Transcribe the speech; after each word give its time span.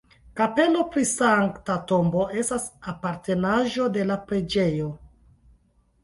Kapelo 0.39 0.79
pri 0.93 1.01
Sankta 1.09 1.75
Tombo 1.91 2.23
estas 2.43 2.65
apartenaĵo 2.93 3.85
de 3.99 4.07
la 4.13 4.17
preĝejo. 4.31 4.89